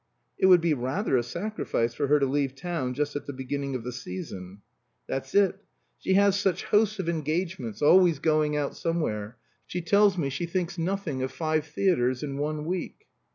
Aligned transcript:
"It 0.39 0.47
would 0.47 0.61
be 0.61 0.73
rather 0.73 1.15
a 1.15 1.21
sacrifice 1.21 1.93
for 1.93 2.07
her 2.07 2.19
to 2.19 2.25
leave 2.25 2.55
town 2.55 2.95
just 2.95 3.15
at 3.15 3.27
the 3.27 3.33
beginning 3.33 3.75
of 3.75 3.83
the 3.83 3.91
season." 3.91 4.63
"That's 5.05 5.35
it. 5.35 5.63
She 5.99 6.15
has 6.15 6.35
such 6.39 6.63
hosts 6.63 6.97
of 6.97 7.07
engagements 7.07 7.83
always 7.83 8.17
going 8.17 8.57
out 8.57 8.75
somewhere. 8.75 9.37
She 9.67 9.81
tells 9.83 10.17
me 10.17 10.31
she 10.31 10.47
thinks 10.47 10.79
nothing 10.79 11.21
of 11.21 11.31
five 11.31 11.67
theatres 11.67 12.23
in 12.23 12.39
one 12.39 12.65
week." 12.65 13.05